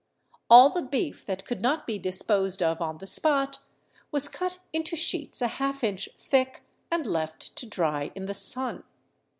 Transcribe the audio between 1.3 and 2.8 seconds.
could not be disposed